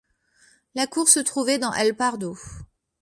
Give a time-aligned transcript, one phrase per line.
[0.73, 2.35] La cour se trouvait dans El Pardo.